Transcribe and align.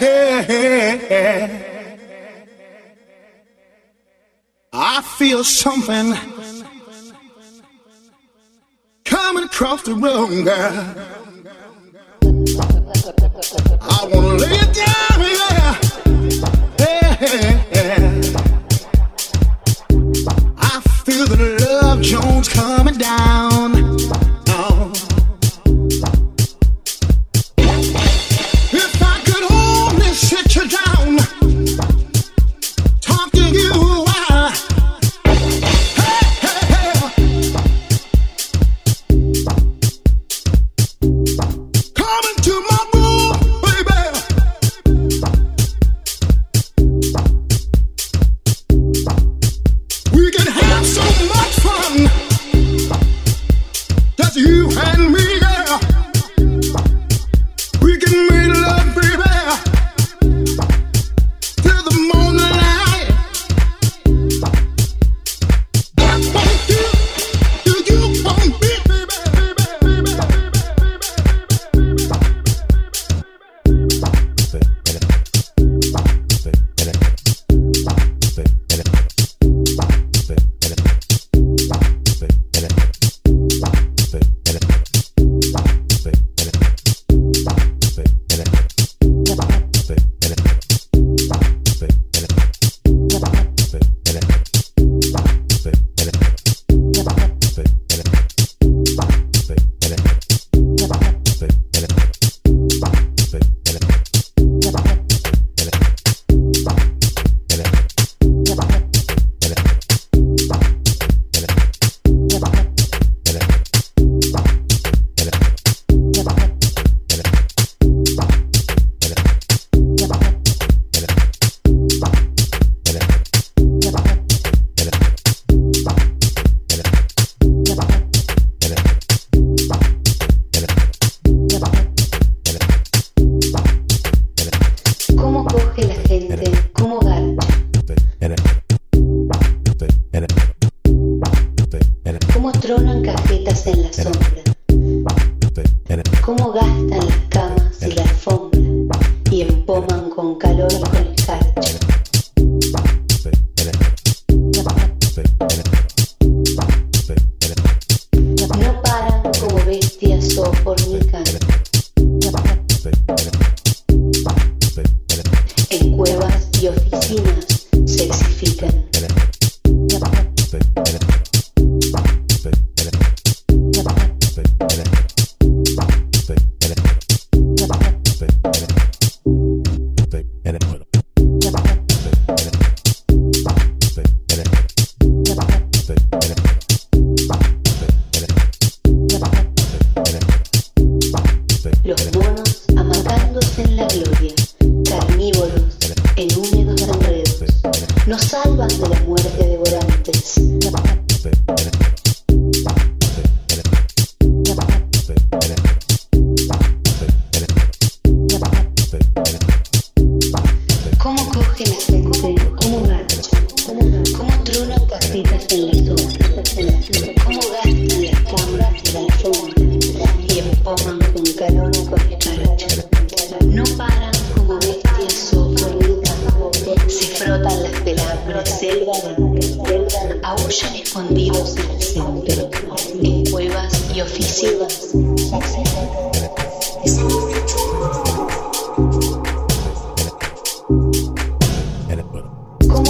I 0.00 0.62
feel 5.18 5.42
something 5.42 6.14
coming 9.04 9.42
across 9.44 9.82
the 9.82 9.94
room, 9.94 10.44
girl. 10.44 10.94
I 13.80 14.08
wanna 14.12 14.38
lay 14.38 14.52
it 14.52 14.72
down, 14.72 15.20
yeah. 15.20 15.76
yeah. 16.78 17.58
I 20.58 20.80
feel 21.04 21.26
the 21.26 21.36
love 21.82 22.00
Jones 22.02 22.48
coming 22.48 22.77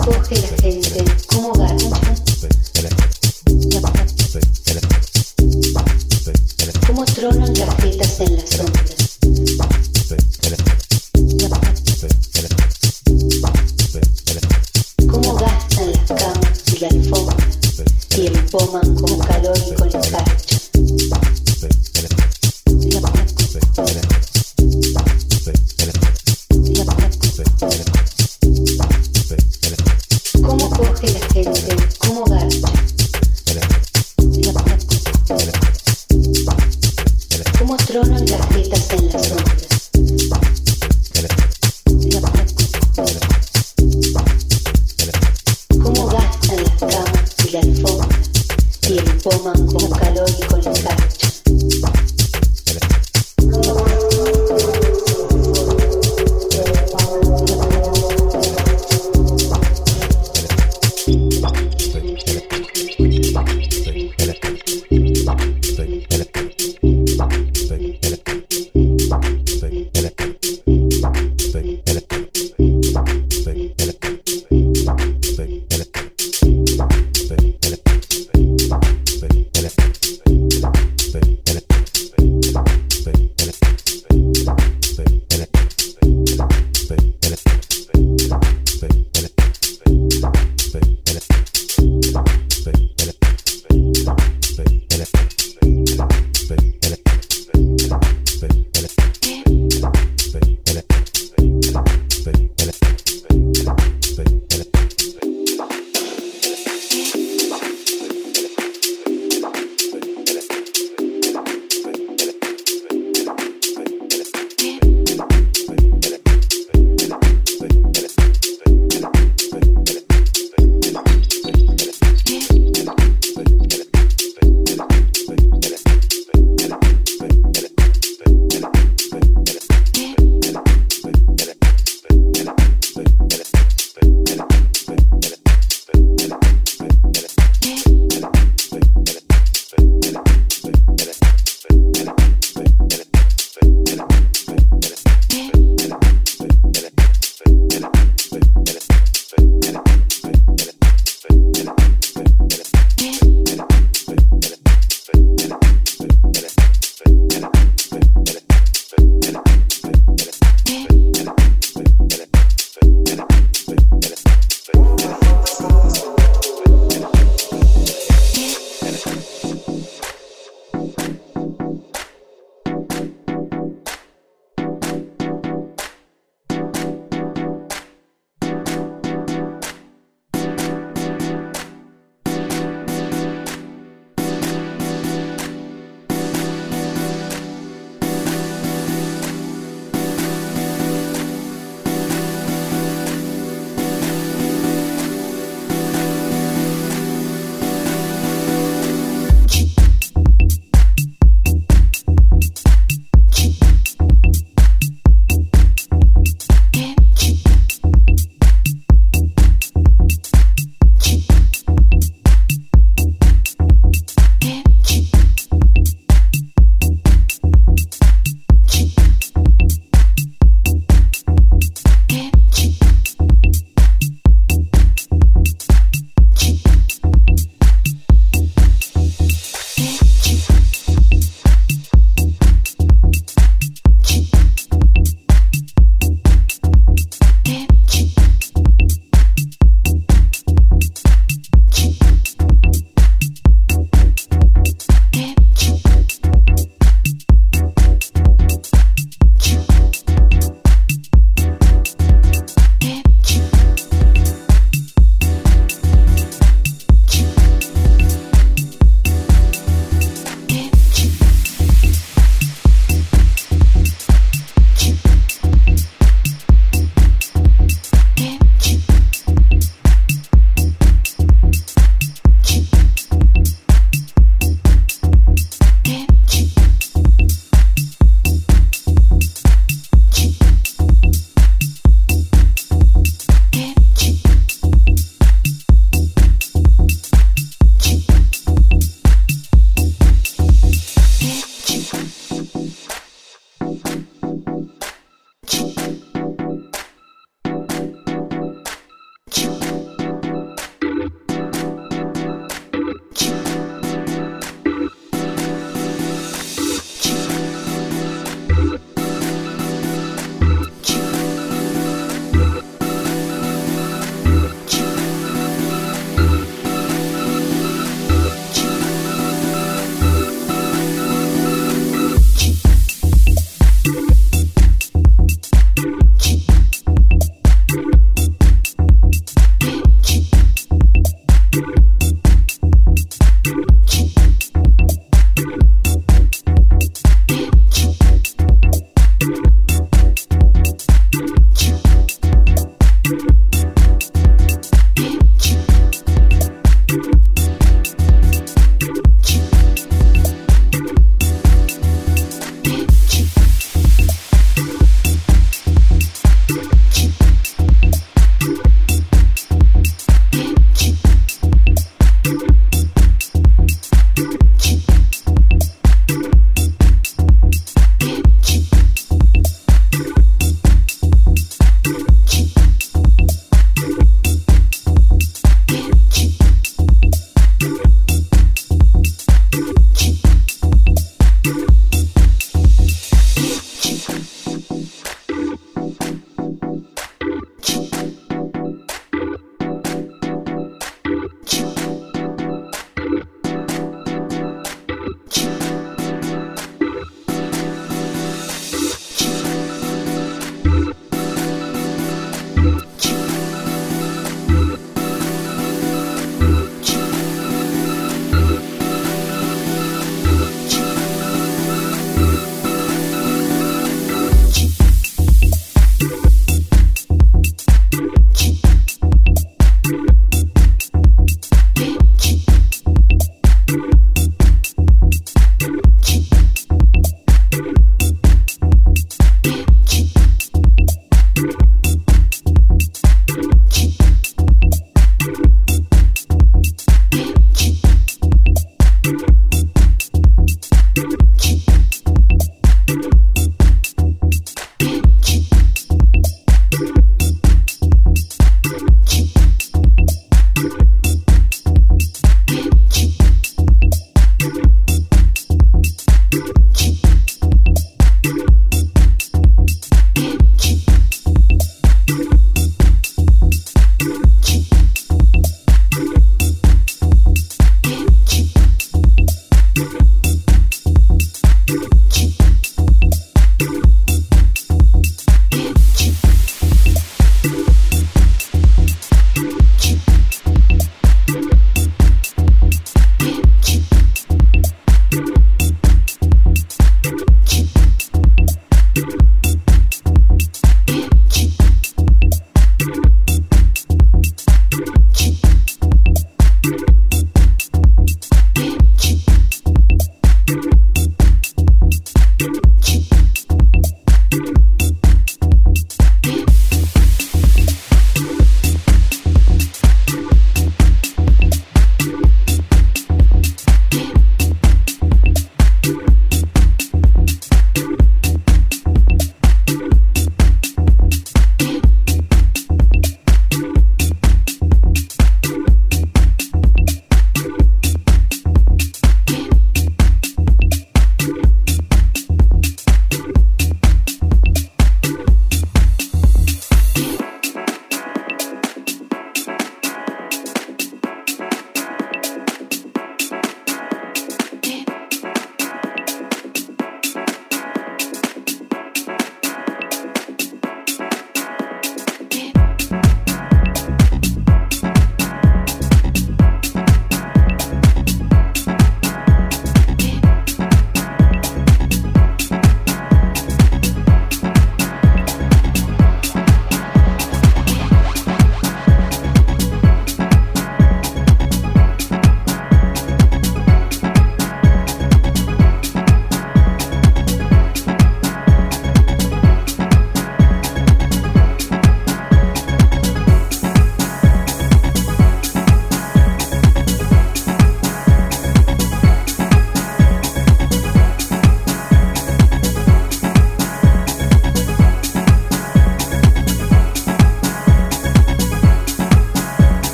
Recoge 0.00 0.34
la 0.40 0.56
gente. 0.62 1.19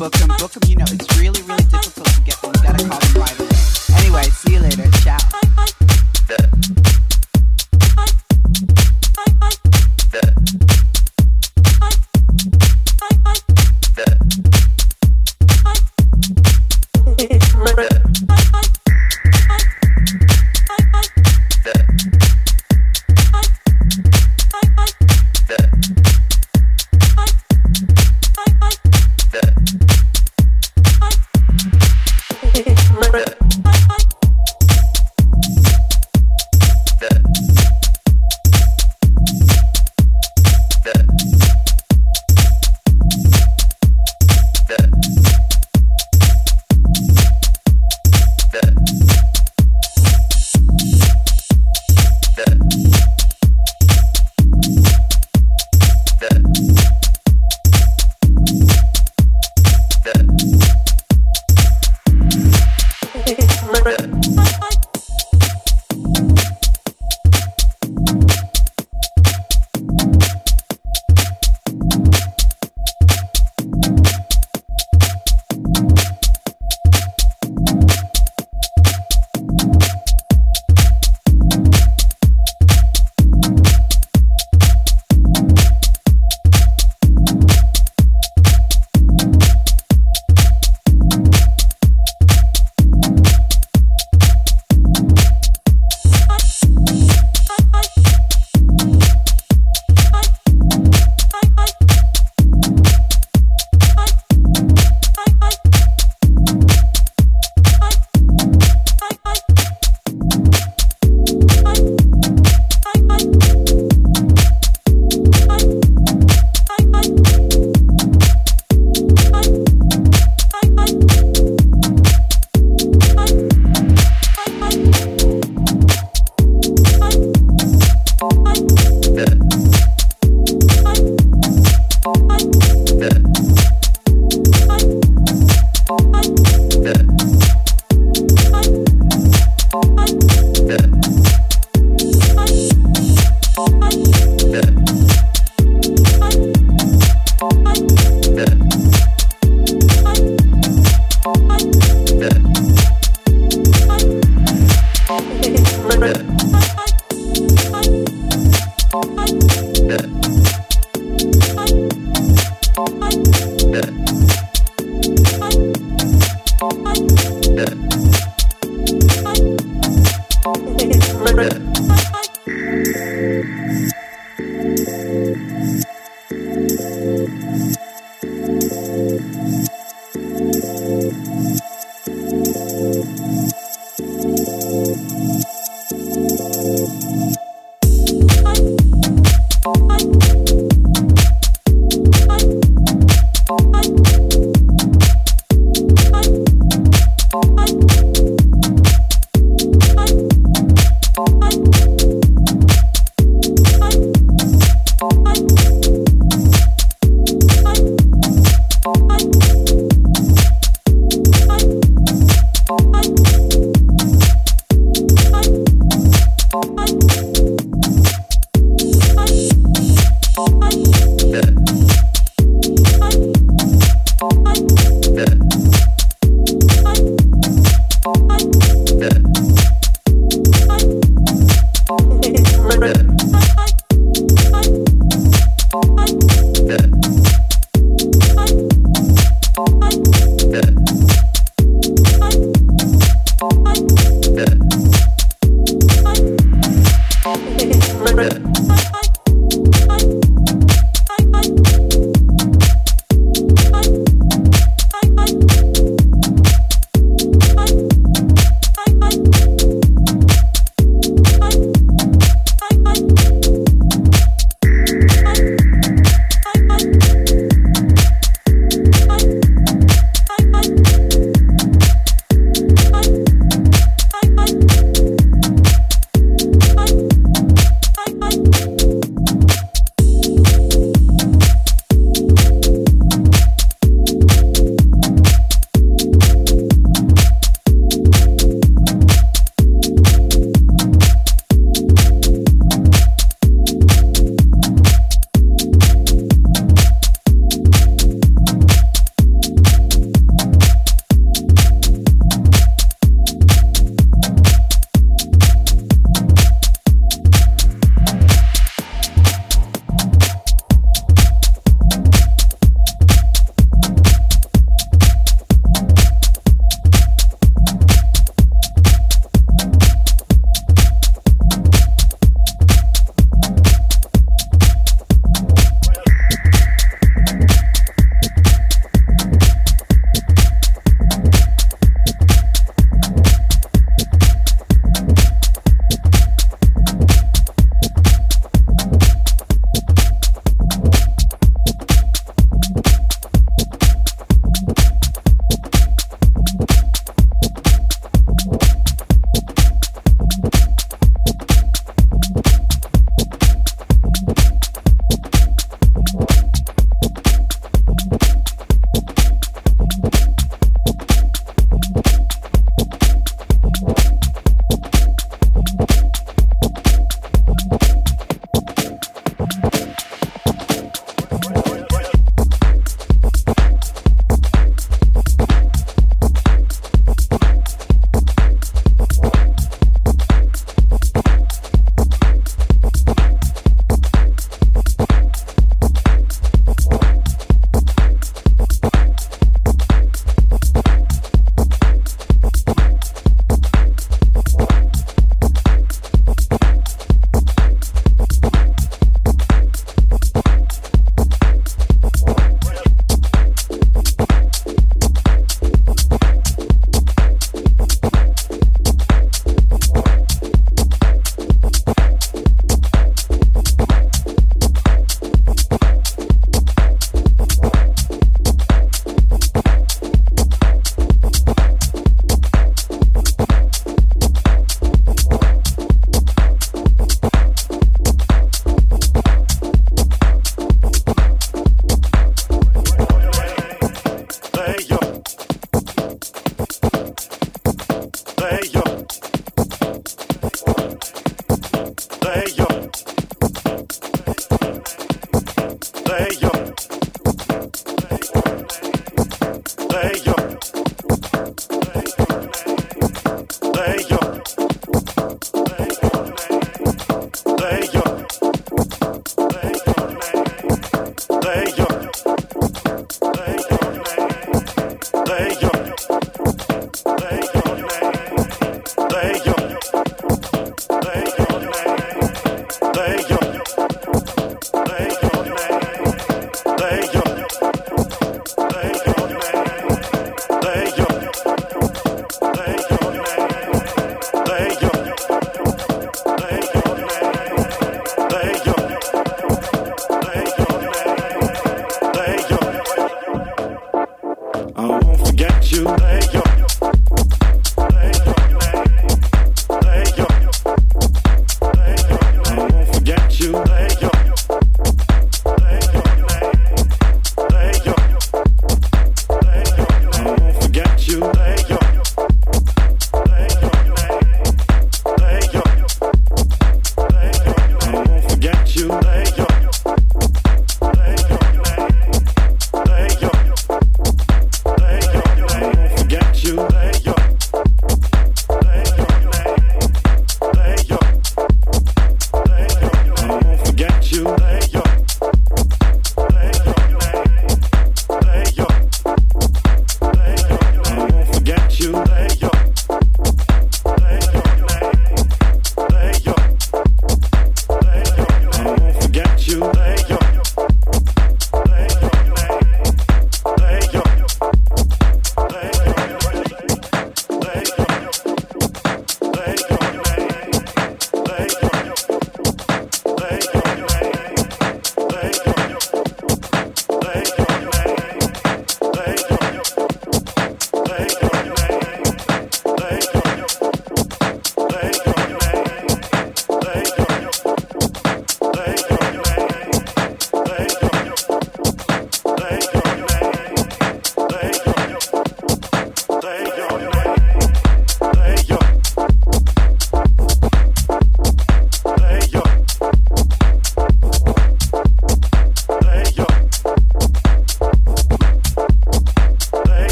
book 0.00 0.12
them, 0.12 0.28
book. 0.38 0.69